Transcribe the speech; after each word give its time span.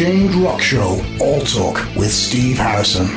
Unchained 0.00 0.36
Rock 0.36 0.60
Show 0.60 1.04
All 1.20 1.40
Talk 1.40 1.84
with 1.96 2.12
Steve 2.12 2.56
Harrison. 2.56 3.08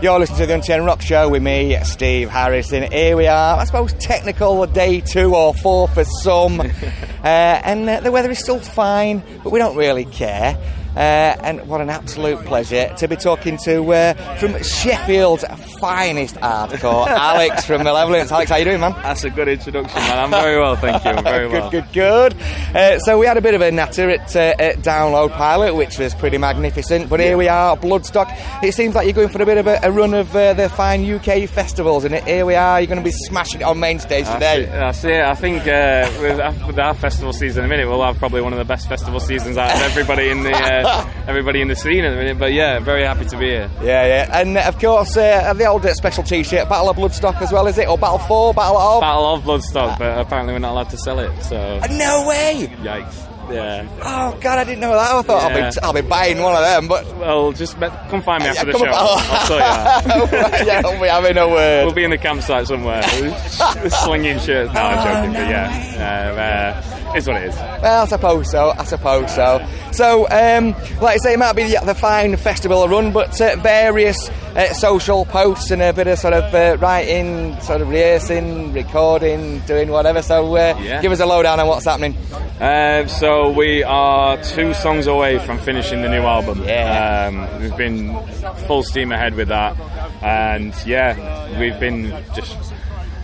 You're 0.00 0.18
listening 0.18 0.38
to 0.38 0.46
the 0.46 0.54
Unchained 0.54 0.86
Rock 0.86 1.02
Show 1.02 1.28
with 1.28 1.42
me, 1.42 1.76
Steve 1.84 2.30
Harrison. 2.30 2.90
Here 2.90 3.14
we 3.14 3.26
are, 3.26 3.58
I 3.58 3.64
suppose 3.64 3.92
technical 3.92 4.64
day 4.68 5.02
two 5.02 5.36
or 5.36 5.52
four 5.52 5.86
for 5.88 6.04
some. 6.04 6.60
uh, 6.60 6.64
and 7.24 7.86
uh, 7.86 8.00
the 8.00 8.10
weather 8.10 8.30
is 8.30 8.38
still 8.38 8.58
fine, 8.58 9.22
but 9.44 9.50
we 9.50 9.58
don't 9.58 9.76
really 9.76 10.06
care. 10.06 10.56
Uh, 10.96 11.36
and 11.42 11.68
what 11.68 11.82
an 11.82 11.90
absolute 11.90 12.38
pleasure 12.46 12.90
to 12.96 13.06
be 13.06 13.16
talking 13.16 13.58
to 13.58 13.92
uh, 13.92 14.14
from 14.38 14.52
Sheffield's 14.62 15.44
finest 15.78 16.36
hardcore, 16.36 17.06
Alex 17.08 17.66
from 17.66 17.84
Malevolence. 17.84 18.32
Alex, 18.32 18.50
how 18.50 18.56
you 18.56 18.64
doing, 18.64 18.80
man? 18.80 18.92
That's 19.02 19.24
a 19.24 19.30
good 19.30 19.46
introduction, 19.48 19.94
man. 19.94 20.18
I'm 20.18 20.30
very 20.30 20.58
well, 20.58 20.74
thank 20.76 21.04
you. 21.04 21.10
I'm 21.10 21.22
very 21.22 21.48
good, 21.50 21.60
well. 21.60 21.70
good, 21.70 21.92
good. 21.92 22.34
Uh, 22.74 22.98
so 23.00 23.18
we 23.18 23.26
had 23.26 23.36
a 23.36 23.42
bit 23.42 23.52
of 23.52 23.60
a 23.60 23.70
natter 23.70 24.08
at, 24.08 24.34
uh, 24.34 24.54
at 24.58 24.76
Download 24.78 25.30
Pilot, 25.32 25.74
which 25.74 25.98
was 25.98 26.14
pretty 26.14 26.38
magnificent. 26.38 27.10
But 27.10 27.20
here 27.20 27.36
we 27.36 27.48
are, 27.48 27.76
Bloodstock. 27.76 28.32
It 28.64 28.72
seems 28.72 28.94
like 28.94 29.04
you're 29.04 29.12
going 29.12 29.28
for 29.28 29.42
a 29.42 29.46
bit 29.46 29.58
of 29.58 29.66
a, 29.66 29.78
a 29.82 29.92
run 29.92 30.14
of 30.14 30.34
uh, 30.34 30.54
the 30.54 30.70
fine 30.70 31.04
UK 31.04 31.46
festivals, 31.46 32.04
and 32.04 32.14
here 32.14 32.46
we 32.46 32.54
are. 32.54 32.80
You're 32.80 32.86
going 32.88 32.98
to 33.00 33.04
be 33.04 33.12
smashing 33.12 33.60
it 33.60 33.64
on 33.64 33.78
main 33.78 33.98
stage 33.98 34.26
today. 34.26 34.64
That's 34.64 35.04
it. 35.04 35.20
I 35.20 35.34
think 35.34 35.66
uh, 35.66 36.10
with, 36.22 36.66
with 36.66 36.78
our 36.78 36.94
festival 36.94 37.34
season 37.34 37.64
in 37.64 37.66
a 37.66 37.68
minute, 37.68 37.86
we'll 37.86 38.02
have 38.02 38.16
probably 38.16 38.40
one 38.40 38.54
of 38.54 38.58
the 38.58 38.64
best 38.64 38.88
festival 38.88 39.20
seasons 39.20 39.58
out 39.58 39.74
of 39.74 39.82
everybody 39.82 40.30
in 40.30 40.42
the 40.42 40.52
uh, 40.52 40.85
everybody 41.26 41.60
in 41.60 41.68
the 41.68 41.76
scene 41.76 42.04
at 42.04 42.10
the 42.10 42.16
minute. 42.16 42.38
But 42.38 42.52
yeah, 42.52 42.78
very 42.78 43.04
happy 43.04 43.24
to 43.26 43.36
be 43.38 43.46
here. 43.46 43.70
Yeah, 43.82 44.06
yeah, 44.06 44.40
and 44.40 44.56
uh, 44.56 44.62
of 44.66 44.78
course 44.78 45.16
uh, 45.16 45.52
the 45.54 45.66
old 45.66 45.84
uh, 45.84 45.94
special 45.94 46.22
T-shirt, 46.22 46.68
Battle 46.68 46.90
of 46.90 46.96
Bloodstock 46.96 47.40
as 47.42 47.52
well, 47.52 47.66
is 47.66 47.78
it, 47.78 47.88
or 47.88 47.98
Battle 47.98 48.18
for, 48.18 48.54
Battle 48.54 48.78
of? 48.78 49.00
Battle 49.00 49.34
of 49.34 49.42
Bloodstock, 49.42 49.98
but 49.98 50.18
apparently 50.18 50.52
we're 50.54 50.58
not 50.60 50.72
allowed 50.72 50.90
to 50.90 50.98
sell 50.98 51.18
it. 51.18 51.42
So 51.42 51.80
no 51.90 52.26
way! 52.28 52.68
Yikes! 52.82 53.32
Yeah. 53.48 53.86
Oh 54.02 54.36
God, 54.40 54.58
I 54.58 54.64
didn't 54.64 54.80
know 54.80 54.90
that. 54.90 54.98
I 54.98 55.22
thought 55.22 55.52
Yeah. 55.52 55.70
I'll 55.84 55.92
be 55.92 55.98
I'll 55.98 56.02
be 56.02 56.08
buying 56.08 56.42
one 56.42 56.56
of 56.56 56.62
them, 56.62 56.88
but 56.88 57.06
Well, 57.16 57.52
just 57.52 57.78
come 57.78 58.20
find 58.22 58.42
me 58.42 58.46
Yeah, 58.50 58.60
after 58.60 58.72
the 58.72 58.78
show. 58.78 58.86
I'll 58.92 59.46
tell 59.46 59.58
you. 59.58 60.26
Right, 60.36 60.66
yeah, 60.66 60.80
we'll 60.82 61.00
be 61.00 61.06
having 61.06 61.38
a 61.38 61.48
word. 61.48 61.84
We'll 61.84 61.94
be 61.94 62.02
in 62.02 62.10
the 62.10 62.18
campsite 62.18 62.66
somewhere, 62.66 63.02
slinging 63.88 64.40
shirts. 64.40 64.74
No, 64.74 64.80
I'm 64.80 65.06
joking, 65.06 65.32
but 65.34 65.48
yeah, 65.48 65.94
uh, 66.34 66.40
uh, 66.40 66.95
it's 67.16 67.26
what 67.26 67.36
it 67.42 67.48
is. 67.48 67.54
Well, 67.56 68.02
I 68.02 68.06
suppose 68.06 68.50
so. 68.50 68.70
I 68.76 68.84
suppose 68.84 69.34
so. 69.34 69.66
So, 69.92 70.24
um, 70.30 70.72
like 71.00 71.14
I 71.14 71.16
say, 71.18 71.32
it 71.34 71.38
might 71.38 71.54
be 71.54 71.64
the, 71.64 71.80
the 71.84 71.94
fine 71.94 72.36
festival 72.36 72.86
run, 72.88 73.12
but 73.12 73.40
uh, 73.40 73.56
various 73.56 74.28
uh, 74.54 74.72
social 74.74 75.24
posts 75.24 75.70
and 75.70 75.80
a 75.82 75.92
bit 75.92 76.06
of 76.06 76.18
sort 76.18 76.34
of 76.34 76.54
uh, 76.54 76.76
writing, 76.78 77.58
sort 77.60 77.80
of 77.80 77.88
rehearsing, 77.88 78.72
recording, 78.72 79.60
doing 79.60 79.88
whatever. 79.88 80.22
So, 80.22 80.54
uh, 80.56 80.78
Yeah. 80.80 81.00
give 81.02 81.12
us 81.12 81.20
a 81.20 81.26
lowdown 81.26 81.58
on 81.60 81.66
what's 81.66 81.84
happening. 81.86 82.16
Uh, 82.60 83.06
so 83.06 83.50
we 83.50 83.82
are 83.84 84.42
two 84.42 84.72
songs 84.74 85.06
away 85.06 85.38
from 85.38 85.58
finishing 85.58 86.02
the 86.02 86.08
new 86.08 86.22
album. 86.22 86.62
Yeah. 86.64 87.26
Um, 87.28 87.60
we've 87.62 87.76
been 87.76 88.16
full 88.66 88.82
steam 88.82 89.12
ahead 89.12 89.34
with 89.34 89.48
that, 89.48 89.76
and 90.22 90.74
yeah, 90.86 91.58
we've 91.58 91.78
been 91.80 92.10
just. 92.34 92.56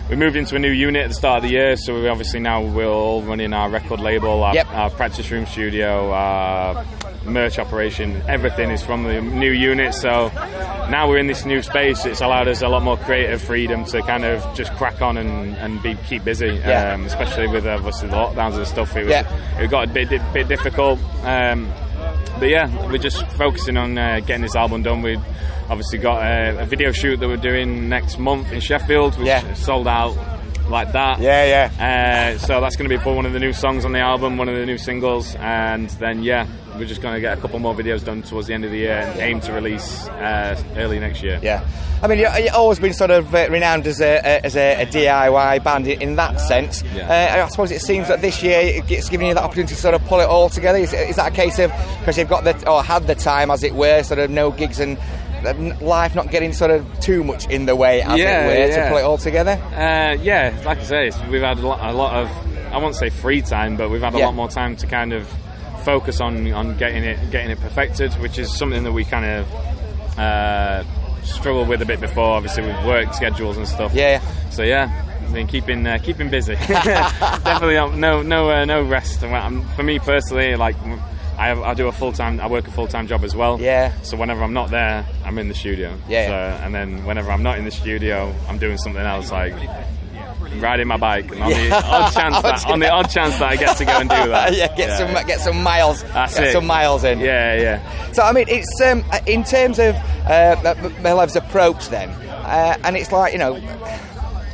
We 0.09 0.17
moved 0.17 0.35
into 0.35 0.55
a 0.55 0.59
new 0.59 0.69
unit 0.71 1.03
at 1.03 1.07
the 1.09 1.13
start 1.15 1.37
of 1.37 1.43
the 1.43 1.49
year, 1.49 1.75
so 1.77 1.95
we 1.95 2.07
obviously 2.09 2.39
now 2.41 2.61
we're 2.61 2.85
all 2.87 3.21
running 3.23 3.53
our 3.53 3.69
record 3.69 3.99
label, 4.01 4.43
our, 4.43 4.53
Yep. 4.53 4.67
our 4.71 4.89
practice 4.89 5.31
room 5.31 5.45
studio, 5.45 6.11
our 6.11 6.85
merch 7.25 7.57
operation. 7.57 8.21
Everything 8.27 8.69
is 8.69 8.83
from 8.83 9.03
the 9.03 9.21
new 9.21 9.51
unit. 9.51 9.93
So 9.93 10.29
now 10.89 11.07
we're 11.07 11.19
in 11.19 11.27
this 11.27 11.45
new 11.45 11.61
space. 11.61 12.05
It's 12.05 12.19
allowed 12.19 12.49
us 12.49 12.61
a 12.61 12.67
lot 12.67 12.83
more 12.83 12.97
creative 12.97 13.41
freedom 13.41 13.85
to 13.85 14.01
kind 14.01 14.25
of 14.25 14.45
just 14.55 14.73
crack 14.73 15.01
on 15.01 15.17
and, 15.17 15.55
and 15.55 15.81
be 15.81 15.95
keep 16.07 16.25
busy. 16.25 16.47
Yeah. 16.47 16.93
Um, 16.93 17.05
especially 17.05 17.47
with 17.47 17.65
obviously 17.65 18.09
the 18.09 18.15
lockdowns 18.17 18.57
and 18.57 18.67
stuff. 18.67 18.95
It 18.97 19.05
was 19.05 19.11
Yeah. 19.11 19.59
it 19.61 19.69
got 19.71 19.85
a 19.89 19.91
bit 19.91 20.09
bit 20.33 20.49
difficult. 20.49 20.99
Um, 21.23 21.71
but 22.39 22.49
yeah, 22.49 22.67
we're 22.91 22.97
just 22.97 23.25
focusing 23.31 23.77
on 23.77 23.97
uh, 23.97 24.19
getting 24.19 24.41
this 24.41 24.55
album 24.55 24.83
done. 24.83 25.01
We've 25.01 25.21
obviously 25.69 25.97
got 25.99 26.21
a, 26.23 26.61
a 26.61 26.65
video 26.65 26.91
shoot 26.91 27.19
that 27.19 27.27
we're 27.27 27.37
doing 27.37 27.89
next 27.89 28.17
month 28.19 28.51
in 28.51 28.59
Sheffield, 28.59 29.17
which 29.17 29.27
Yeah. 29.27 29.53
sold 29.53 29.87
out 29.87 30.15
like 30.69 30.91
that. 30.93 31.19
Yeah, 31.19 31.69
yeah. 31.79 32.33
Uh, 32.35 32.37
so 32.39 32.61
that's 32.61 32.75
going 32.77 32.89
to 32.89 32.97
be 32.97 33.01
for 33.01 33.13
one 33.15 33.25
of 33.25 33.33
the 33.33 33.39
new 33.39 33.51
songs 33.53 33.83
on 33.85 33.91
the 33.91 33.99
album, 33.99 34.37
one 34.37 34.47
of 34.49 34.55
the 34.55 34.65
new 34.65 34.77
singles, 34.77 35.35
and 35.35 35.89
then 35.91 36.23
yeah, 36.23 36.47
we're 36.77 36.85
just 36.85 37.01
going 37.01 37.13
to 37.15 37.19
get 37.21 37.37
a 37.37 37.41
couple 37.41 37.59
more 37.59 37.75
videos 37.75 38.03
done 38.03 38.21
towards 38.23 38.47
the 38.47 38.53
end 38.53 38.63
of 38.65 38.71
the 38.71 38.77
year 38.77 38.93
and 38.93 39.19
aim 39.19 39.41
to 39.41 39.51
release 39.51 40.07
uh, 40.07 40.61
early 40.77 40.99
next 40.99 41.21
year. 41.21 41.37
Yeah, 41.43 41.67
I 42.01 42.07
mean, 42.07 42.17
you- 42.19 42.29
you've 42.41 42.53
always 42.53 42.79
been 42.79 42.93
sort 42.93 43.11
of 43.11 43.35
uh, 43.35 43.47
renowned 43.49 43.85
as 43.87 43.99
a, 43.99 44.45
as 44.45 44.55
a, 44.55 44.83
a 44.83 44.85
DIY 44.85 45.63
band 45.65 45.85
in, 45.87 46.15
that 46.15 46.39
sense. 46.39 46.81
Yeah. 46.95 47.07
Uh, 47.41 47.45
I 47.45 47.47
suppose 47.49 47.69
it 47.71 47.81
seems 47.81 48.07
that 48.07 48.21
this 48.21 48.41
year 48.41 48.61
it's 48.87 49.09
giving 49.09 49.27
you 49.27 49.33
the 49.33 49.43
opportunity 49.43 49.75
to 49.75 49.81
sort 49.81 49.95
of 49.95 50.03
pull 50.05 50.21
it 50.21 50.27
all 50.29 50.47
together. 50.49 50.77
Is, 50.79 50.93
is 50.93 51.17
that 51.17 51.33
a 51.33 51.35
case 51.35 51.59
of 51.59 51.71
because 51.99 52.17
you've 52.17 52.29
got 52.29 52.45
the 52.45 52.69
or 52.69 52.81
had 52.81 53.05
the 53.05 53.15
time, 53.15 53.51
as 53.51 53.63
it 53.63 53.75
were, 53.75 54.01
sort 54.03 54.19
of 54.19 54.29
no 54.31 54.49
gigs 54.49 54.79
and 54.79 54.97
life 55.81 56.15
not 56.15 56.31
getting 56.31 56.53
sort 56.53 56.71
of 56.71 56.85
too 56.99 57.23
much 57.23 57.47
in 57.49 57.65
the 57.65 57.75
way, 57.75 58.01
as 58.01 58.17
Yeah, 58.17 58.45
it 58.45 58.47
were, 58.47 58.67
yeah. 58.75 58.83
to 58.83 58.89
pull 58.89 58.97
it 58.97 59.03
all 59.03 59.17
together? 59.17 59.51
Uh, 59.75 60.17
yeah, 60.21 60.59
like 60.65 60.79
I 60.79 60.83
say, 60.83 61.11
we've 61.29 61.41
had 61.41 61.57
a 61.59 61.67
lot, 61.67 61.79
a 61.81 61.93
lot 61.93 62.15
of, 62.15 62.73
I 62.73 62.77
won't 62.77 62.95
say 62.95 63.09
free 63.09 63.41
time, 63.41 63.75
but 63.77 63.89
we've 63.89 64.01
had 64.01 64.15
a 64.15 64.19
Yeah. 64.19 64.25
lot 64.27 64.35
more 64.35 64.47
time 64.49 64.75
to 64.77 64.87
kind 64.87 65.13
of 65.13 65.27
focus 65.83 66.21
on, 66.21 66.51
on 66.53 66.77
getting 66.77 67.03
it 67.03 67.19
getting 67.31 67.51
it 67.51 67.59
perfected, 67.59 68.13
which 68.13 68.39
is 68.39 68.55
something 68.57 68.83
that 68.83 68.93
we 68.93 69.03
kind 69.03 69.25
of 69.25 70.17
uh, 70.17 70.83
struggled 71.23 71.67
with 71.67 71.81
a 71.81 71.85
bit 71.85 71.99
before, 71.99 72.35
obviously 72.35 72.63
with 72.63 72.85
work 72.85 73.13
schedules 73.13 73.57
and 73.57 73.67
stuff. 73.67 73.93
Yeah. 73.93 74.21
So 74.49 74.63
yeah, 74.63 74.89
been 75.33 75.47
keeping 75.47 75.85
uh, 75.85 75.97
keeping 76.01 76.29
busy. 76.29 76.55
Definitely 76.67 77.77
um, 77.77 77.99
no 77.99 78.21
no 78.21 78.49
uh, 78.49 78.65
no 78.65 78.81
rest. 78.83 79.23
And 79.23 79.33
um, 79.35 79.65
For 79.75 79.83
me 79.83 79.99
personally, 79.99 80.55
like. 80.55 80.75
I, 81.37 81.47
have, 81.47 81.59
I 81.61 81.73
do 81.73 81.87
a 81.87 81.91
full 81.91 82.11
time. 82.11 82.39
I 82.39 82.47
work 82.47 82.67
a 82.67 82.71
full 82.71 82.87
time 82.87 83.07
job 83.07 83.23
as 83.23 83.35
well. 83.35 83.59
Yeah. 83.59 83.93
So 84.01 84.17
whenever 84.17 84.43
I'm 84.43 84.53
not 84.53 84.69
there, 84.69 85.05
I'm 85.25 85.37
in 85.37 85.47
the 85.47 85.55
studio. 85.55 85.97
Yeah. 86.07 86.27
So, 86.27 86.63
and 86.65 86.73
then 86.75 87.05
whenever 87.05 87.31
I'm 87.31 87.43
not 87.43 87.57
in 87.57 87.65
the 87.65 87.71
studio, 87.71 88.33
I'm 88.47 88.57
doing 88.59 88.77
something 88.77 89.01
else, 89.01 89.31
like 89.31 89.53
riding 90.61 90.87
my 90.87 90.97
bike. 90.97 91.31
And 91.31 91.41
on 91.41 91.49
the 91.49 91.71
odd 91.75 92.11
chance 92.11 92.41
that 92.41 92.65
on 92.67 92.79
the 92.79 92.89
odd 92.89 93.09
chance 93.09 93.37
that 93.39 93.49
I 93.49 93.55
get 93.55 93.77
to 93.77 93.85
go 93.85 93.91
and 93.91 94.09
do 94.09 94.15
that. 94.29 94.55
yeah, 94.55 94.75
get 94.75 94.97
some 94.97 95.13
get 95.27 95.39
some 95.39 95.63
miles, 95.63 96.03
That's 96.03 96.35
get 96.35 96.47
it. 96.47 96.53
some 96.53 96.65
miles 96.67 97.03
in. 97.03 97.19
Yeah, 97.19 97.55
yeah. 97.59 98.11
So 98.11 98.23
I 98.23 98.31
mean, 98.31 98.45
it's 98.47 98.81
um, 98.81 99.03
in 99.25 99.43
terms 99.43 99.79
of 99.79 99.95
uh, 100.25 100.75
Malev's 101.01 101.35
approach 101.35 101.89
then, 101.89 102.09
uh, 102.09 102.77
and 102.83 102.95
it's 102.95 103.11
like 103.11 103.33
you 103.33 103.39
know. 103.39 103.59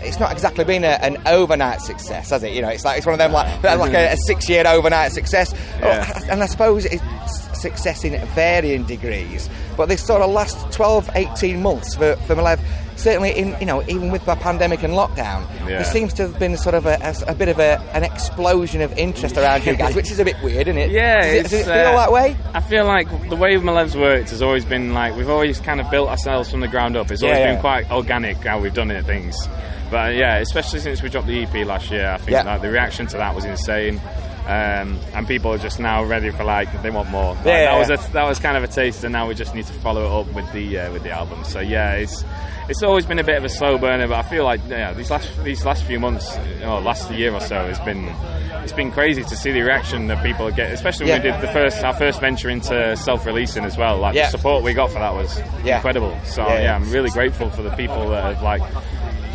It's 0.01 0.19
not 0.19 0.31
exactly 0.31 0.63
been 0.63 0.83
a, 0.83 0.97
an 1.01 1.17
overnight 1.25 1.81
success, 1.81 2.29
has 2.29 2.43
it? 2.43 2.53
You 2.53 2.61
know, 2.61 2.69
it's 2.69 2.85
like 2.85 2.97
it's 2.97 3.05
one 3.05 3.13
of 3.13 3.19
them 3.19 3.31
like 3.31 3.63
like 3.63 3.93
a, 3.93 4.13
a 4.13 4.17
six-year 4.17 4.65
overnight 4.67 5.11
success, 5.11 5.53
Yeah. 5.79 6.19
And 6.29 6.41
I 6.43 6.45
suppose 6.45 6.85
it's 6.85 7.01
success 7.59 8.03
in 8.03 8.13
varying 8.29 8.83
degrees. 8.83 9.49
But 9.75 9.87
this 9.89 10.05
sort 10.05 10.21
of 10.21 10.29
last 10.31 10.71
12, 10.73 11.09
18 11.15 11.61
months 11.61 11.95
for 11.95 12.15
for 12.27 12.35
Malev, 12.35 12.59
certainly 12.97 13.31
in 13.37 13.55
you 13.59 13.65
know 13.65 13.81
even 13.83 14.11
with 14.11 14.25
the 14.25 14.35
pandemic 14.35 14.83
and 14.83 14.93
lockdown, 14.93 15.45
Yeah. 15.61 15.77
there 15.79 15.83
seems 15.85 16.13
to 16.15 16.23
have 16.23 16.39
been 16.39 16.57
sort 16.57 16.75
of 16.75 16.85
a, 16.85 16.97
a, 17.01 17.31
a 17.31 17.35
bit 17.35 17.49
of 17.49 17.59
a, 17.59 17.79
an 17.93 18.03
explosion 18.03 18.81
of 18.81 18.97
interest 18.97 19.37
around 19.37 19.65
you 19.65 19.75
guys, 19.75 19.95
which 19.99 20.11
is 20.11 20.19
a 20.19 20.25
bit 20.25 20.35
weird, 20.41 20.67
isn't 20.67 20.77
it? 20.77 20.91
Yeah, 20.91 21.21
does 21.21 21.33
it, 21.33 21.43
does 21.43 21.53
it 21.53 21.67
uh, 21.67 21.83
feel 21.89 21.97
that 21.97 22.11
way? 22.11 22.37
I 22.53 22.61
feel 22.61 22.85
like 22.85 23.29
the 23.29 23.35
way 23.35 23.55
Malev's 23.55 23.95
worked 23.97 24.29
has 24.29 24.41
always 24.41 24.63
been 24.65 24.93
like 24.93 25.15
we've 25.15 25.29
always 25.29 25.59
kind 25.59 25.81
of 25.81 25.89
built 25.91 26.09
ourselves 26.09 26.49
from 26.49 26.61
the 26.61 26.67
ground 26.69 26.95
up. 26.95 27.11
It's 27.11 27.23
always 27.23 27.39
yeah. 27.39 27.53
been 27.53 27.61
quite 27.61 27.89
organic 27.91 28.37
how 28.37 28.59
we've 28.59 28.73
done 28.73 28.91
it 28.91 29.05
things. 29.05 29.35
But 29.91 30.15
yeah, 30.15 30.37
especially 30.37 30.79
since 30.79 31.01
we 31.01 31.09
dropped 31.09 31.27
the 31.27 31.43
EP 31.43 31.65
last 31.65 31.89
year, 31.91 32.09
I 32.09 32.17
think 32.17 32.31
Yeah. 32.31 32.43
like, 32.43 32.61
the 32.61 32.69
reaction 32.69 33.07
to 33.07 33.17
that 33.17 33.33
was 33.35 33.45
insane. 33.45 33.99
Um, 34.47 34.99
and 35.13 35.27
people 35.27 35.53
are 35.53 35.59
just 35.59 35.79
now 35.79 36.03
ready 36.03 36.31
for 36.31 36.43
like 36.43 36.81
they 36.81 36.89
want 36.89 37.09
more. 37.11 37.35
Like, 37.35 37.45
Yeah, 37.45 37.51
that 37.53 37.63
yeah, 37.73 37.77
was 37.77 37.89
a, 38.07 38.11
that 38.13 38.23
was 38.23 38.39
kind 38.39 38.57
of 38.57 38.63
a 38.63 38.67
taste, 38.67 39.03
and 39.03 39.11
now 39.13 39.27
we 39.27 39.35
just 39.35 39.53
need 39.53 39.67
to 39.67 39.73
follow 39.73 40.05
it 40.05 40.27
up 40.27 40.33
with 40.33 40.51
the 40.53 40.79
uh, 40.79 40.91
with 40.91 41.03
the 41.03 41.11
album. 41.11 41.43
So 41.43 41.59
yeah, 41.59 41.93
it's 41.93 42.23
it's 42.67 42.81
always 42.81 43.05
been 43.05 43.19
a 43.19 43.23
bit 43.23 43.37
of 43.37 43.43
a 43.45 43.49
slow 43.49 43.77
burner, 43.77 44.07
but 44.07 44.17
I 44.17 44.27
feel 44.27 44.43
like 44.45 44.61
yeah, 44.67 44.93
these 44.93 45.11
last 45.11 45.43
these 45.43 45.63
last 45.65 45.83
few 45.83 45.99
months, 45.99 46.35
or 46.65 46.81
last 46.81 47.11
year 47.11 47.31
or 47.31 47.41
so, 47.41 47.65
it's 47.67 47.79
been 47.81 48.05
it's 48.63 48.73
been 48.73 48.91
crazy 48.91 49.23
to 49.23 49.35
see 49.35 49.51
the 49.51 49.61
reaction 49.61 50.07
that 50.07 50.23
people 50.23 50.49
get, 50.49 50.71
especially 50.71 51.11
when 51.11 51.21
we 51.21 51.29
did 51.31 51.39
the 51.41 51.47
first 51.49 51.83
our 51.83 51.93
first 51.93 52.19
venture 52.19 52.49
into 52.49 52.95
self-releasing 52.97 53.63
as 53.65 53.77
well. 53.77 53.97
Like 53.99 54.15
Yeah. 54.15 54.25
the 54.31 54.37
support 54.37 54.63
we 54.63 54.73
got 54.73 54.89
for 54.89 54.97
that 54.97 55.13
was 55.13 55.39
Yeah. 55.63 55.75
incredible. 55.75 56.17
So 56.23 56.41
Yeah, 56.47 56.53
yeah, 56.55 56.61
yeah. 56.61 56.75
I'm 56.75 56.89
really 56.91 57.11
grateful 57.11 57.51
for 57.51 57.61
the 57.61 57.71
people 57.75 58.09
that 58.09 58.23
have 58.23 58.41
like 58.41 58.63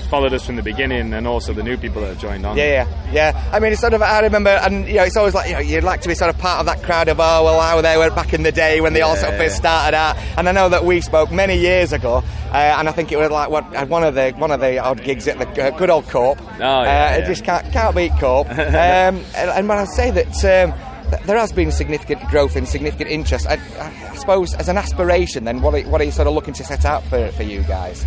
followed 0.05 0.33
us 0.33 0.45
from 0.47 0.57
the 0.57 0.63
beginning, 0.63 1.13
and 1.13 1.27
also 1.27 1.53
the 1.53 1.63
new 1.63 1.77
people 1.77 2.01
that 2.03 2.09
have 2.09 2.19
joined 2.19 2.45
on. 2.47 2.57
Yeah, 2.57 2.87
yeah, 2.87 3.13
yeah. 3.13 3.51
I 3.53 3.61
mean, 3.61 3.73
it's 3.73 3.81
sort 3.81 3.95
of. 3.95 4.03
I 4.03 4.21
remember, 4.21 4.51
and 4.51 4.87
you 4.87 4.95
know, 4.95 5.05
it's 5.05 5.17
always 5.17 5.35
like 5.35 5.49
you 5.49 5.55
know, 5.55 5.61
you'd 5.61 5.85
like 5.85 6.01
to 6.03 6.09
be 6.09 6.15
sort 6.15 6.31
of 6.31 6.39
part 6.39 6.61
of 6.61 6.67
that 6.67 6.83
crowd 6.83 7.09
of 7.09 7.21
oh 7.21 7.45
well, 7.45 7.61
how 7.61 7.81
they 7.81 7.97
were 7.97 8.11
back 8.11 8.33
in 8.33 8.43
the 8.43 8.53
day 8.53 8.81
when 8.81 8.93
they 8.93 9.03
all 9.03 9.17
sort 9.17 9.33
of 9.33 9.39
first 9.39 9.57
started 9.57 9.97
out. 9.97 10.17
And 10.37 10.49
I 10.49 10.53
know 10.53 10.69
that 10.69 10.85
we 10.85 11.01
spoke 11.01 11.31
many 11.31 11.59
years 11.59 11.93
ago, 11.93 12.23
uh, 12.53 12.57
and 12.57 12.89
I 12.89 12.93
think 12.93 13.13
it 13.13 13.19
was 13.19 13.31
like 13.31 13.51
what 13.51 13.89
one 13.89 14.05
of 14.05 14.15
the 14.15 14.33
one 14.33 14.51
of 14.51 14.61
the 14.61 14.79
odd 14.79 15.03
gigs 15.03 15.29
at 15.29 15.39
the 15.39 15.65
uh, 15.65 15.71
good 15.77 15.91
old 15.91 16.09
Corp. 16.09 16.41
Oh, 16.41 16.59
yeah, 16.59 16.81
uh, 16.81 16.83
yeah. 16.85 17.17
It 17.17 17.27
just 17.27 17.45
can't 17.45 17.71
can't 17.73 17.95
beat 17.97 18.13
Corp. 18.19 18.49
um, 18.51 18.57
and, 18.57 19.27
and 19.37 19.69
when 19.69 19.79
I 19.79 19.85
say 19.85 20.11
that. 20.11 20.45
Um, 20.45 20.79
there 21.27 21.39
has 21.39 21.53
been 21.53 21.71
significant 21.71 22.27
growth 22.29 22.57
and 22.57 22.67
significant 22.67 23.11
interest. 23.11 23.47
I, 23.47 23.61
I 23.79 24.17
suppose, 24.17 24.55
as 24.55 24.69
an 24.69 24.79
aspiration, 24.79 25.45
then, 25.45 25.61
what 25.61 25.75
are, 25.75 25.89
what 25.89 26.01
are 26.01 26.05
you 26.05 26.11
sort 26.11 26.27
of 26.27 26.35
looking 26.35 26.55
to 26.55 26.65
set 26.65 26.85
out 26.85 27.05
for, 27.05 27.31
for 27.33 27.43
you 27.43 27.63
guys? 27.63 28.05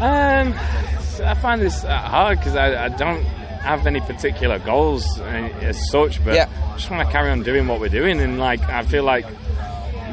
Um, 0.00 0.54
I 1.20 1.34
find 1.34 1.60
this 1.60 1.84
uh, 1.84 1.96
hard 1.98 2.38
because 2.38 2.56
I, 2.56 2.84
I 2.86 2.88
don't. 2.88 3.24
have 3.60 3.86
any 3.86 4.00
particular 4.00 4.58
goals 4.58 5.04
uh, 5.20 5.24
as 5.60 5.76
such, 5.90 6.24
but 6.24 6.32
Yeah. 6.34 6.48
I 6.72 6.78
just 6.78 6.90
want 6.90 7.06
to 7.06 7.12
carry 7.12 7.30
on 7.30 7.42
doing 7.42 7.68
what 7.68 7.78
we're 7.78 7.90
doing. 7.90 8.18
And 8.18 8.38
like, 8.38 8.62
I 8.70 8.82
feel 8.84 9.04
like 9.04 9.26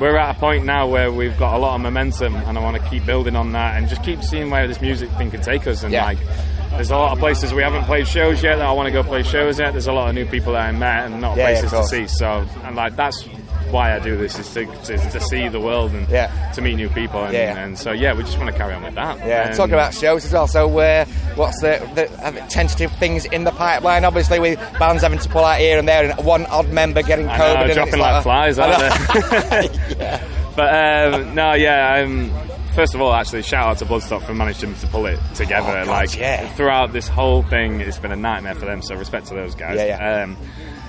we're 0.01 0.17
at 0.17 0.35
a 0.35 0.37
point 0.39 0.65
now 0.65 0.85
where 0.89 1.09
we've 1.13 1.37
got 1.39 1.55
a 1.55 1.57
lot 1.57 1.75
of 1.75 1.79
momentum, 1.81 2.35
and 2.35 2.57
I 2.57 2.61
want 2.61 2.75
to 2.75 2.89
keep 2.89 3.05
building 3.05 3.37
on 3.37 3.53
that 3.53 3.77
and 3.77 3.87
just 3.87 4.03
keep 4.03 4.21
seeing 4.21 4.49
where 4.49 4.67
this 4.67 4.81
music 4.81 5.09
thing 5.11 5.31
can 5.31 5.39
take 5.41 5.65
us. 5.65 5.83
And 5.83 5.93
Yeah. 5.93 6.03
like, 6.03 6.17
there's 6.71 6.91
a 6.91 6.97
lot 6.97 7.13
of 7.13 7.19
places 7.19 7.53
we 7.53 7.63
haven't 7.63 7.85
played 7.85 8.05
shows 8.05 8.43
yet 8.43 8.57
that 8.57 8.65
I 8.65 8.73
want 8.73 8.87
to 8.87 8.91
go 8.91 9.01
play 9.01 9.23
shows 9.23 9.61
at. 9.61 9.71
There's 9.71 9.87
a 9.87 9.93
lot 9.93 10.09
of 10.09 10.15
new 10.15 10.25
people 10.25 10.51
that 10.51 10.67
I 10.67 10.71
met 10.73 11.05
and 11.05 11.21
not 11.21 11.37
Yeah, 11.37 11.45
places 11.45 11.71
to 11.71 11.83
see. 11.85 12.05
So, 12.07 12.45
and 12.65 12.75
like 12.75 12.97
that's 12.97 13.23
why 13.71 13.95
I 13.95 13.99
do 13.99 14.17
this 14.17 14.37
is 14.39 14.49
to, 14.53 14.65
to, 14.65 14.97
to 14.97 15.19
see 15.21 15.47
the 15.47 15.59
world 15.59 15.91
and 15.91 16.07
Yeah. 16.09 16.51
to 16.53 16.61
meet 16.61 16.75
new 16.75 16.89
people. 16.89 17.23
And, 17.23 17.33
Yeah. 17.33 17.57
and 17.57 17.77
so 17.77 17.91
yeah, 17.91 18.13
we 18.13 18.23
just 18.23 18.37
want 18.37 18.49
to 18.51 18.57
carry 18.57 18.73
on 18.73 18.83
with 18.83 18.95
that. 18.95 19.17
Yeah, 19.19 19.47
And- 19.47 19.55
talking 19.55 19.73
about 19.73 19.93
shows 19.93 20.25
as 20.25 20.33
well. 20.33 20.47
So, 20.47 20.77
uh, 20.79 21.05
what's 21.35 21.59
the, 21.61 21.79
the 21.95 22.11
uh, 22.25 22.31
tentative 22.47 22.91
things 22.93 23.25
in 23.25 23.43
the 23.43 23.51
pipeline? 23.51 24.05
Obviously, 24.05 24.39
with 24.39 24.59
bands 24.79 25.03
having 25.03 25.19
to 25.19 25.29
pull 25.29 25.43
out 25.43 25.59
here 25.59 25.77
and 25.79 25.87
there, 25.87 26.09
and 26.11 26.25
one 26.25 26.45
odd 26.47 26.69
member 26.69 27.01
getting 27.01 27.27
I 27.27 27.37
COVID, 27.37 27.53
know, 27.55 27.61
and 27.63 27.73
dropping 27.73 27.93
it's 27.93 28.01
like 28.01 28.23
flies, 28.23 28.59
aren't 28.59 29.49
they? 29.99 30.19
But 30.57 31.13
um, 31.13 31.35
no, 31.35 31.53
yeah. 31.53 31.97
Um, 32.03 32.31
first 32.73 32.95
of 32.95 33.01
all, 33.01 33.13
actually, 33.13 33.43
shout 33.43 33.67
out 33.67 33.77
to 33.77 33.85
Bloodstock 33.85 34.23
for 34.23 34.33
managing 34.33 34.73
to 34.73 34.87
pull 34.87 35.05
it 35.05 35.19
together. 35.35 35.69
Oh, 35.69 35.85
God, 35.85 35.87
like 35.87 36.17
yeah. 36.17 36.51
throughout 36.55 36.93
this 36.93 37.07
whole 37.07 37.43
thing, 37.43 37.79
it's 37.79 37.99
been 37.99 38.11
a 38.11 38.15
nightmare 38.15 38.55
for 38.55 38.65
them. 38.65 38.81
So 38.81 38.95
respect 38.95 39.27
to 39.27 39.35
those 39.35 39.53
guys. 39.53 39.75
Yeah, 39.77 39.85
yeah. 39.85 40.23
Um, 40.23 40.37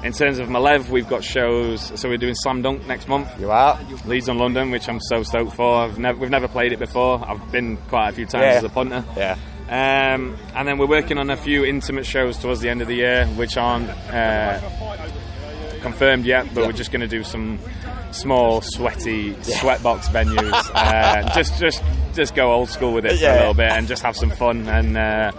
in 0.05 0.13
terms 0.13 0.39
of 0.39 0.49
Malev, 0.49 0.89
we've 0.89 1.09
got 1.09 1.25
shows. 1.25 1.93
So 2.01 2.09
we're 2.09 2.19
doing 2.19 2.35
Slam 2.35 2.63
Dunk 2.63 2.87
next 2.87 3.09
month. 3.09 3.29
You 3.41 3.51
are. 3.51 3.79
Leeds 4.07 4.29
on 4.29 4.39
London, 4.39 4.71
which 4.71 4.89
I'm 4.89 5.01
so 5.01 5.23
stoked 5.23 5.55
for. 5.55 5.77
I've 5.83 5.99
never, 5.99 6.19
we've 6.19 6.31
never 6.31 6.49
played 6.49 6.73
it 6.73 6.79
before. 6.79 7.25
I've 7.27 7.51
been 7.53 7.77
quite 7.89 8.11
a 8.11 8.13
few 8.13 8.27
times 8.27 8.43
Yeah. 8.45 8.59
as 8.59 8.65
a 8.65 8.69
punter. 8.69 9.05
Yeah. 9.17 9.37
Um, 9.69 10.37
and 10.55 10.67
then 10.67 10.79
we're 10.79 10.87
working 10.87 11.19
on 11.19 11.29
a 11.31 11.37
few 11.37 11.65
intimate 11.65 12.07
shows 12.07 12.39
towards 12.39 12.61
the 12.61 12.71
end 12.71 12.81
of 12.81 12.89
the 12.89 12.95
year, 12.95 13.27
which 13.27 13.57
aren't 13.59 13.91
uh, 13.91 14.59
confirmed 15.83 16.25
yet, 16.25 16.47
but 16.55 16.65
we're 16.67 16.73
just 16.73 16.91
going 16.91 17.03
to 17.03 17.09
do 17.09 17.23
some 17.23 17.59
small, 18.11 18.63
sweaty 18.63 19.35
sweatbox 19.35 20.05
venues. 20.07 20.71
Uh, 20.75 21.35
just, 21.35 21.59
just, 21.61 21.83
just 22.15 22.35
go 22.35 22.51
old 22.53 22.71
school 22.71 22.93
with 22.95 23.05
it 23.05 23.19
for 23.19 23.27
a 23.27 23.33
little 23.35 23.53
bit 23.55 23.71
and 23.71 23.87
just 23.87 24.03
have 24.03 24.17
some 24.17 24.31
fun. 24.31 24.67
And 24.69 24.97
uh, 24.97 25.33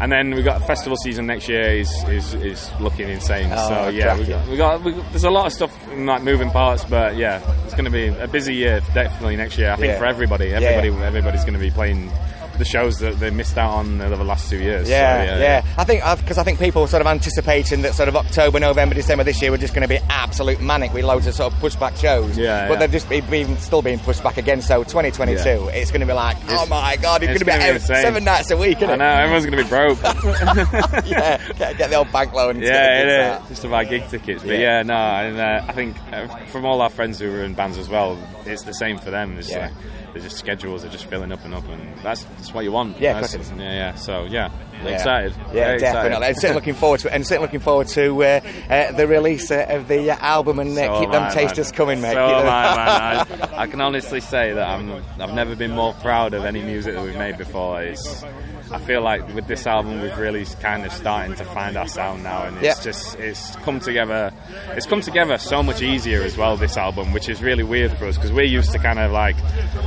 and 0.00 0.10
then 0.12 0.34
we've 0.34 0.44
got 0.44 0.66
festival 0.66 0.96
season 0.96 1.26
next 1.26 1.48
year 1.48 1.62
is 1.62 1.90
is, 2.08 2.34
is 2.34 2.70
looking 2.80 3.08
insane. 3.08 3.50
Oh, 3.52 3.68
so 3.68 3.88
yeah, 3.88 4.18
we 4.18 4.24
got, 4.26 4.48
we 4.48 4.56
got, 4.56 4.82
we 4.84 4.92
there's 5.10 5.24
a 5.24 5.30
lot 5.30 5.46
of 5.46 5.52
stuff 5.52 5.72
like 5.96 6.22
moving 6.22 6.50
parts, 6.50 6.84
but 6.84 7.16
yeah, 7.16 7.40
it's 7.64 7.74
going 7.74 7.84
to 7.84 7.90
be 7.90 8.06
a 8.08 8.28
busy 8.28 8.54
year 8.54 8.80
definitely 8.92 9.36
next 9.36 9.56
year. 9.58 9.70
I 9.70 9.76
think 9.76 9.92
Yeah. 9.92 9.98
for 9.98 10.06
everybody, 10.06 10.46
Yeah. 10.48 10.60
everybody, 10.60 11.04
everybody's 11.04 11.42
going 11.42 11.54
to 11.54 11.60
be 11.60 11.70
playing 11.70 12.10
the 12.58 12.64
shows 12.64 12.98
that 12.98 13.18
they 13.20 13.30
missed 13.30 13.58
out 13.58 13.70
on 13.72 14.00
over 14.00 14.16
the 14.16 14.24
last 14.24 14.48
two 14.50 14.58
years. 14.58 14.86
So, 14.86 14.92
Yeah, 14.92 15.38
yeah, 15.38 15.74
I 15.78 15.84
think 15.84 16.02
because 16.20 16.38
I 16.38 16.44
think 16.44 16.58
people 16.58 16.82
were 16.82 16.88
sort 16.88 17.00
of 17.00 17.06
anticipating 17.06 17.82
that 17.82 17.94
sort 17.94 18.08
of 18.08 18.16
October, 18.16 18.60
November, 18.60 18.94
December 18.94 19.24
this 19.24 19.40
year 19.42 19.50
were 19.50 19.58
just 19.58 19.74
going 19.74 19.82
to 19.82 19.88
be 19.88 19.98
absolute 20.08 20.60
manic 20.60 20.92
with 20.92 21.04
loads 21.04 21.26
of 21.26 21.34
sort 21.34 21.52
of 21.52 21.58
pushback 21.60 21.96
shows. 21.96 22.36
Yeah, 22.38 22.68
but 22.68 22.74
yeah. 22.74 22.78
they're 22.80 22.88
just 22.88 23.08
be, 23.08 23.20
being, 23.22 23.56
still 23.58 23.82
being 23.82 23.98
pushed 23.98 24.22
back 24.22 24.36
again. 24.36 24.62
So 24.62 24.82
2022, 24.84 25.36
Yeah. 25.48 25.66
it's 25.70 25.90
going 25.90 26.00
to 26.00 26.06
be 26.06 26.12
like, 26.12 26.36
oh 26.48 26.66
my 26.66 26.96
god, 26.96 27.22
it's, 27.22 27.32
it's 27.32 27.42
going 27.42 27.60
to 27.60 27.66
be 27.66 27.72
be 27.74 27.78
seven 27.84 28.24
nights 28.24 28.50
a 28.50 28.56
week. 28.56 28.78
Isn't 28.78 28.90
I 28.90 28.94
it? 28.94 28.96
know 28.98 29.04
everyone's 29.10 29.46
going 29.46 29.58
to 29.58 29.64
be 29.64 29.68
broke. 29.68 29.98
yeah, 31.06 31.38
get, 31.54 31.76
get 31.78 31.90
the 31.90 31.96
old 31.96 32.10
bank 32.12 32.32
loan. 32.32 32.60
yeah, 32.60 33.38
it 33.44 33.48
Just 33.48 33.62
to 33.62 33.68
buy 33.68 33.84
gig 33.84 34.08
tickets. 34.08 34.42
But 34.42 34.52
Yeah. 34.52 34.78
yeah, 34.78 34.82
no, 34.82 34.94
and 34.94 35.38
uh, 35.38 35.64
I 35.68 35.72
think 35.72 35.96
uh, 36.12 36.28
from 36.46 36.64
all 36.64 36.80
our 36.80 36.90
friends 36.90 37.18
who 37.18 37.30
were 37.30 37.42
in 37.44 37.54
bands 37.54 37.78
as 37.78 37.88
well, 37.88 38.18
it's 38.46 38.62
the 38.62 38.74
same 38.74 38.98
for 38.98 39.10
them. 39.10 39.38
It's 39.38 39.50
Yeah. 39.50 39.66
like 39.66 39.72
there's 40.12 40.24
just 40.24 40.36
schedules 40.38 40.84
are 40.84 40.88
just 40.88 41.06
filling 41.06 41.32
up 41.32 41.44
and 41.44 41.54
up, 41.54 41.66
and 41.68 41.96
that's 41.98 42.24
that's 42.44 42.54
what 42.54 42.64
you 42.64 42.72
want. 42.72 43.00
Yeah, 43.00 43.10
of 43.12 43.22
That's- 43.22 43.34
course 43.36 43.48
it 43.50 43.54
is. 43.54 43.58
yeah, 43.58 43.72
yeah. 43.72 43.94
So 43.94 44.24
yeah, 44.24 44.50
Yeah. 44.84 44.90
excited. 44.90 45.32
Yeah, 45.38 45.52
Very 45.52 45.74
excited. 45.76 45.80
definitely. 46.10 46.34
Certainly 46.34 46.54
looking 46.56 46.74
forward 46.74 47.00
to 47.00 47.08
it. 47.08 47.14
And 47.14 47.26
certainly 47.26 47.46
looking 47.46 47.60
forward 47.60 47.88
to 47.88 48.22
uh, 48.22 48.40
uh, 48.68 48.92
the 48.92 49.06
release 49.06 49.50
uh, 49.50 49.64
of 49.68 49.88
the 49.88 50.10
uh, 50.10 50.16
album 50.20 50.58
and 50.58 50.70
uh, 50.72 50.74
So 50.74 51.00
keep 51.00 51.10
them 51.10 51.22
I, 51.22 51.30
tasters 51.30 51.70
man. 51.70 51.76
coming, 51.76 52.00
mate. 52.02 52.12
So 52.12 52.20
I, 52.26 53.24
man. 53.24 53.38
I, 53.54 53.56
I 53.62 53.66
can 53.66 53.80
honestly 53.80 54.20
say 54.20 54.52
that 54.52 54.68
I'm, 54.68 55.02
I've 55.18 55.32
never 55.34 55.56
been 55.56 55.70
more 55.72 55.94
proud 55.94 56.34
of 56.34 56.44
any 56.44 56.62
music 56.62 56.94
that 56.94 57.02
we've 57.02 57.16
made 57.16 57.38
before. 57.38 57.82
It's, 57.82 58.22
I 58.70 58.78
feel 58.78 59.02
like 59.02 59.34
with 59.34 59.46
this 59.46 59.66
album, 59.66 60.00
we've 60.00 60.16
really 60.18 60.44
kind 60.60 60.84
of 60.84 60.92
starting 60.92 61.34
to 61.36 61.44
find 61.44 61.76
our 61.76 61.86
sound 61.88 62.22
now, 62.22 62.44
and 62.44 62.56
it's 62.56 62.64
Yeah. 62.78 62.82
just 62.82 63.18
it's 63.18 63.54
come 63.56 63.78
together. 63.80 64.32
It's 64.70 64.86
come 64.86 65.00
together 65.00 65.38
so 65.38 65.62
much 65.62 65.82
easier 65.82 66.22
as 66.22 66.36
well. 66.36 66.56
This 66.56 66.76
album, 66.76 67.12
which 67.12 67.28
is 67.28 67.42
really 67.42 67.62
weird 67.62 67.92
for 67.92 68.06
us 68.06 68.16
because 68.16 68.32
we're 68.32 68.44
used 68.44 68.72
to 68.72 68.78
kind 68.78 68.98
of 68.98 69.12
like 69.12 69.36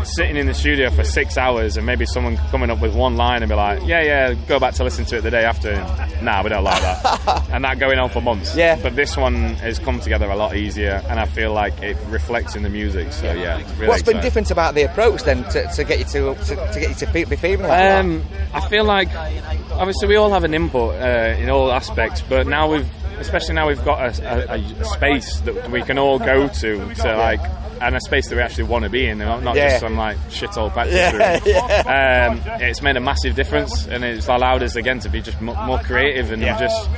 sitting 0.03 0.37
in 0.37 0.45
the 0.47 0.53
studio 0.53 0.89
for 0.89 1.03
six 1.03 1.37
hours 1.37 1.75
and 1.77 1.85
maybe 1.85 2.05
someone 2.05 2.37
coming 2.51 2.69
up 2.69 2.79
with 2.81 2.93
one 2.95 3.17
line 3.17 3.41
and 3.41 3.49
be 3.49 3.55
like, 3.55 3.81
"Yeah, 3.85 4.01
yeah, 4.01 4.33
go 4.47 4.59
back 4.59 4.73
to 4.75 4.83
listen 4.83 5.05
to 5.05 5.17
it 5.17 5.21
the 5.21 5.31
day 5.31 5.43
after." 5.43 5.75
Nah, 6.21 6.43
we 6.43 6.49
don't 6.49 6.63
like 6.63 6.81
that, 6.81 7.47
and 7.51 7.63
that 7.63 7.79
going 7.79 7.99
on 7.99 8.09
for 8.09 8.21
months. 8.21 8.55
Yeah. 8.55 8.77
but 8.81 8.95
this 8.95 9.17
one 9.17 9.55
has 9.55 9.79
come 9.79 9.99
together 9.99 10.29
a 10.29 10.35
lot 10.35 10.55
easier, 10.55 11.01
and 11.09 11.19
I 11.19 11.25
feel 11.25 11.51
like 11.53 11.81
it 11.81 11.97
reflects 12.09 12.55
in 12.55 12.63
the 12.63 12.69
music. 12.69 13.11
So 13.11 13.31
yeah, 13.33 13.57
really 13.75 13.87
What's 13.87 14.03
been 14.03 14.21
different 14.21 14.51
about 14.51 14.75
the 14.75 14.83
approach 14.83 15.23
then 15.23 15.43
to, 15.45 15.67
to 15.67 15.83
get 15.83 15.99
you 15.99 16.05
to, 16.05 16.35
to, 16.35 16.55
to 16.73 16.79
get 16.79 16.89
you 16.89 16.95
to 17.07 17.25
be 17.27 17.35
feeling 17.35 17.67
like 17.67 17.91
um, 17.91 18.23
that? 18.53 18.66
I 18.67 18.69
feel 18.69 18.83
like 18.85 19.09
obviously 19.71 20.07
we 20.09 20.15
all 20.17 20.31
have 20.31 20.43
an 20.43 20.53
input 20.53 20.95
uh, 20.95 21.35
in 21.39 21.49
all 21.49 21.71
aspects, 21.71 22.21
but 22.21 22.47
now 22.47 22.69
we've, 22.71 22.87
especially 23.19 23.55
now 23.55 23.67
we've 23.67 23.83
got 23.85 24.19
a, 24.19 24.51
a, 24.53 24.55
a 24.81 24.83
space 24.85 25.39
that 25.41 25.71
we 25.71 25.81
can 25.81 25.97
all 25.97 26.19
go 26.19 26.47
to 26.47 26.93
to 26.95 27.15
like. 27.17 27.39
And 27.79 27.95
a 27.95 27.99
space 28.01 28.27
that 28.29 28.35
we 28.35 28.41
actually 28.41 28.63
want 28.63 28.85
to 28.85 28.89
be 28.89 29.05
in, 29.05 29.19
not 29.19 29.43
not 29.43 29.55
Yeah. 29.55 29.69
just 29.69 29.81
some 29.81 29.95
like 29.97 30.17
shithole 30.31 30.71
practice 30.73 30.95
Yeah, 30.95 32.31
room. 32.31 32.41
Um, 32.57 32.59
it's 32.59 32.81
made 32.81 32.97
a 32.97 32.99
massive 32.99 33.35
difference, 33.35 33.85
and 33.85 34.03
it's 34.03 34.27
allowed 34.27 34.63
us 34.63 34.75
again 34.75 34.99
to 35.01 35.09
be 35.09 35.21
just 35.21 35.39
mo- 35.41 35.53
more 35.63 35.77
creative 35.77 36.31
and 36.31 36.41
Yeah. 36.41 36.57
just 36.59 36.89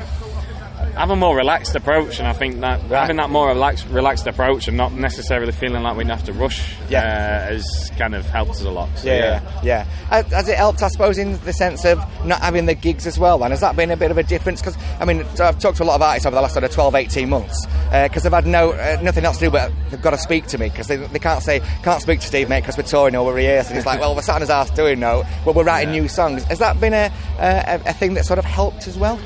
have 0.99 1.09
a 1.11 1.15
more 1.15 1.35
relaxed 1.35 1.75
approach. 1.75 2.19
And 2.19 2.27
I 2.27 2.33
think 2.33 2.59
that 2.59 2.81
Right. 2.89 2.99
having 2.99 3.15
that 3.17 3.29
more 3.29 3.47
relaxed, 3.47 3.85
relaxed 3.89 4.27
approach 4.27 4.67
and 4.67 4.75
not 4.75 4.91
necessarily 4.93 5.51
feeling 5.53 5.81
like 5.81 5.95
we 5.95 6.03
have 6.05 6.23
to 6.25 6.33
rush 6.33 6.61
Yeah. 6.89 6.99
uh, 6.99 7.53
has 7.53 7.91
kind 7.97 8.13
of 8.13 8.29
helped 8.29 8.51
us 8.51 8.61
a 8.63 8.69
lot. 8.69 8.89
So, 8.95 9.07
Yeah, 9.07 9.39
yeah. 9.63 9.85
Has, 10.09 10.25
has 10.33 10.49
it 10.49 10.57
helped, 10.57 10.83
I 10.83 10.89
suppose, 10.89 11.17
in 11.17 11.39
the 11.45 11.53
sense 11.53 11.85
of 11.85 12.03
not 12.25 12.41
having 12.41 12.65
the 12.65 12.73
gigs 12.75 13.07
as 13.07 13.17
well? 13.17 13.37
Then 13.39 13.51
has 13.51 13.61
that 13.61 13.75
been 13.77 13.91
a 13.91 13.97
bit 13.97 14.11
of 14.11 14.17
a 14.17 14.23
difference? 14.23 14.61
Because 14.61 14.77
I 14.99 15.05
mean, 15.05 15.23
I've 15.39 15.57
talked 15.57 15.77
to 15.77 15.83
a 15.83 15.85
lot 15.85 15.95
of 15.95 16.01
artists 16.01 16.25
over 16.25 16.35
the 16.35 16.41
last 16.41 16.51
sort 16.53 16.65
of 16.65 16.71
12, 16.71 16.95
18 16.95 17.29
months 17.29 17.65
because 17.91 18.23
they've 18.23 18.33
had 18.33 18.45
no 18.45 18.71
uh, 18.73 18.97
nothing 19.01 19.23
else 19.25 19.37
to 19.37 19.45
do, 19.45 19.51
but 19.51 19.71
they've 19.89 20.01
got 20.01 20.11
to 20.11 20.17
speak 20.17 20.47
to 20.47 20.57
me 20.57 20.67
because 20.67 20.87
they, 20.87 20.97
they 20.97 21.19
can't 21.19 21.41
say 21.41 21.61
can't 21.81 22.01
speak 22.01 22.19
to 22.19 22.27
Steve 22.27 22.49
mate 22.49 22.61
because 22.61 22.75
we're 22.77 22.83
touring 22.83 23.15
or 23.15 23.25
we're 23.25 23.33
rehearsing. 23.35 23.77
It's 23.77 23.85
like, 23.85 24.01
well, 24.01 24.13
we're 24.15 24.21
sat 24.21 24.35
on 24.35 24.41
his 24.41 24.49
ass 24.49 24.69
doing 24.71 24.99
no, 24.99 25.23
well, 25.45 25.55
we're 25.55 25.63
writing 25.63 25.93
Yeah. 25.93 26.01
new 26.01 26.07
songs. 26.09 26.43
Has 26.43 26.59
that 26.59 26.79
been 26.81 26.93
a, 26.93 27.09
a 27.39 27.79
a 27.85 27.93
thing 27.93 28.15
that 28.15 28.25
sort 28.25 28.37
of 28.39 28.43
helped 28.43 28.85
as 28.87 28.97
well? 28.97 29.17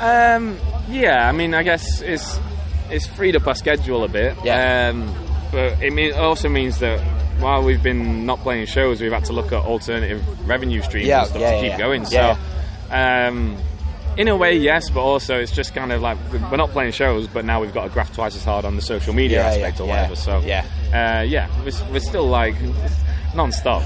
Um, 0.00 0.56
yeah, 0.88 1.28
I 1.28 1.32
mean, 1.32 1.54
I 1.54 1.62
guess 1.62 2.00
it's 2.02 2.38
it's 2.90 3.06
freed 3.06 3.36
up 3.36 3.46
our 3.46 3.54
schedule 3.54 4.04
a 4.04 4.08
bit. 4.08 4.36
Yeah. 4.44 4.90
Um, 4.90 5.14
but 5.52 5.82
it 5.82 5.92
mean, 5.92 6.12
also 6.14 6.48
means 6.48 6.78
that 6.78 7.00
while 7.40 7.62
we've 7.62 7.82
been 7.82 8.26
not 8.26 8.40
playing 8.40 8.66
shows, 8.66 9.00
we've 9.00 9.12
had 9.12 9.24
to 9.26 9.32
look 9.32 9.46
at 9.52 9.64
alternative 9.64 10.22
revenue 10.48 10.82
streams 10.82 11.06
Yeah, 11.06 11.20
and 11.20 11.28
stuff 11.28 11.40
yeah, 11.40 11.50
to 11.52 11.60
keep 11.60 11.70
yeah. 11.70 11.78
going. 11.78 12.04
So, 12.04 12.36
um, 12.90 13.56
in 14.16 14.28
a 14.28 14.36
way, 14.36 14.56
yes, 14.56 14.90
but 14.90 15.00
also 15.00 15.38
it's 15.38 15.52
just 15.52 15.74
kind 15.74 15.92
of 15.92 16.02
like 16.02 16.18
we're 16.32 16.56
not 16.56 16.70
playing 16.70 16.92
shows, 16.92 17.28
but 17.28 17.44
now 17.44 17.60
we've 17.60 17.72
got 17.72 17.84
to 17.84 17.90
graft 17.90 18.14
twice 18.14 18.34
as 18.34 18.44
hard 18.44 18.64
on 18.64 18.74
the 18.76 18.82
social 18.82 19.14
media 19.14 19.44
aspect 19.44 19.80
or 19.80 19.86
whatever. 19.86 20.16
So, 20.16 20.40
yeah. 20.40 20.64
uh, 20.92 21.22
yeah, 21.22 21.48
we're, 21.64 21.92
we're 21.92 22.00
still 22.00 22.26
like 22.26 22.56
non-stop. 23.34 23.82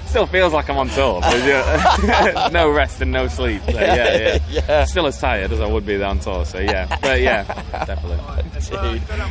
still 0.06 0.26
feels 0.26 0.52
like 0.52 0.68
I'm 0.68 0.76
on 0.76 0.88
tour. 0.88 1.20
But 1.20 1.38
yeah, 1.44 2.48
no 2.52 2.70
rest 2.70 3.00
and 3.00 3.10
no 3.12 3.28
sleep. 3.28 3.62
So, 3.64 3.72
yeah, 3.72 4.16
yeah, 4.16 4.38
Yeah. 4.50 4.84
Still 4.84 5.06
as 5.06 5.18
tired 5.18 5.52
as 5.52 5.60
I 5.60 5.66
would 5.66 5.84
be 5.86 6.02
on 6.02 6.18
tour. 6.20 6.44
So 6.44 6.58
yeah, 6.58 6.86
but 7.00 7.20
yeah, 7.20 7.44
definitely. 7.84 8.18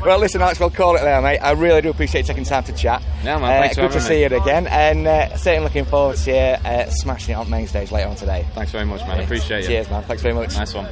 Well, 0.06 0.20
listen, 0.20 0.42
Alex, 0.42 0.60
we'll 0.60 0.70
call 0.70 0.96
it 0.96 1.02
there, 1.02 1.22
mate. 1.22 1.40
I 1.40 1.52
really 1.52 1.82
do 1.82 1.90
appreciate 1.90 2.22
you 2.22 2.28
taking 2.28 2.44
time 2.44 2.64
to 2.66 2.74
chat. 2.74 3.02
Yeah, 3.24 3.38
man, 3.40 3.70
Uh, 3.70 3.74
good 3.74 3.92
to 3.92 4.02
see 4.02 4.16
me. 4.16 4.20
you 4.22 4.42
again, 4.42 4.68
and 4.68 5.08
uh, 5.08 5.36
certainly 5.38 5.64
looking 5.66 5.86
forward 5.86 6.18
to 6.18 6.34
uh, 6.36 6.90
smashing 6.90 7.34
it 7.34 7.38
on 7.38 7.50
main 7.50 7.68
stage 7.68 7.92
later 7.92 8.10
on 8.10 8.16
today. 8.16 8.46
Thanks 8.54 8.72
very 8.72 8.86
much, 8.86 9.02
man. 9.08 9.20
Appreciate 9.22 9.66
it. 9.66 9.68
Cheers, 9.68 9.90
man. 9.90 10.04
Thanks 10.04 10.22
very 10.22 10.36
much. 10.36 10.56
Nice 10.56 10.74
one. 10.74 10.88